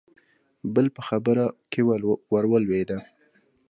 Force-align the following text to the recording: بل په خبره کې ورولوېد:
بل 0.73 0.85
په 0.95 1.01
خبره 1.07 1.45
کې 1.71 1.81
ورولوېد: 2.33 2.89